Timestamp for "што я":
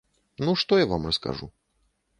0.61-0.89